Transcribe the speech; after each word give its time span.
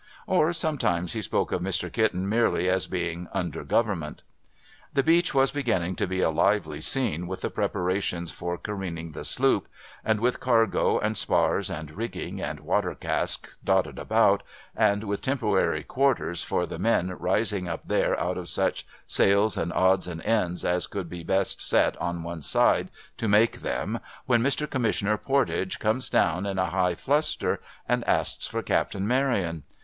Or 0.25 0.51
sometimes 0.51 1.13
he 1.13 1.21
spoke 1.21 1.51
of 1.51 1.61
Mn 1.61 1.91
Kitten, 1.91 2.27
merely 2.27 2.67
as 2.67 2.87
being' 2.87 3.27
under 3.33 3.63
Government.' 3.63 4.23
The 4.91 5.03
beach 5.03 5.35
was 5.35 5.51
beginning 5.51 5.95
to 5.97 6.07
be 6.07 6.21
a 6.21 6.31
lively 6.31 6.81
scene 6.81 7.27
with 7.27 7.41
the 7.41 7.51
preparations 7.51 8.31
for 8.31 8.57
careening 8.57 9.11
the 9.11 9.23
sloop, 9.23 9.67
and, 10.03 10.19
with 10.19 10.39
cargo, 10.39 10.97
and 10.97 11.15
spars, 11.15 11.69
and 11.69 11.91
rigging, 11.91 12.41
and 12.41 12.61
water 12.61 12.95
casks, 12.95 13.57
dotted 13.63 13.99
about 13.99 14.39
it, 14.39 14.45
and 14.75 15.03
with 15.03 15.21
temporary 15.21 15.83
quarters 15.83 16.41
for 16.43 16.65
the 16.65 16.79
men 16.79 17.09
rising 17.19 17.67
up 17.69 17.87
there 17.87 18.19
out 18.19 18.39
of 18.39 18.49
such 18.49 18.87
sails 19.05 19.55
and 19.55 19.71
odds 19.71 20.07
and 20.07 20.23
ends 20.23 20.65
as 20.65 20.87
could 20.87 21.09
be 21.09 21.23
best 21.23 21.61
set 21.61 21.95
on 21.97 22.23
one 22.23 22.41
side 22.41 22.89
to 23.17 23.27
make 23.27 23.59
them, 23.59 23.99
when 24.25 24.41
Mr. 24.41 24.67
Commissioner 24.67 25.19
Pordage 25.19 25.77
comes 25.77 26.09
down 26.09 26.47
in 26.47 26.57
a 26.57 26.71
high 26.71 26.95
fluster, 26.95 27.59
and 27.87 28.03
asks 28.07 28.47
for 28.47 28.63
Captain 28.63 29.05
Maryon. 29.07 29.61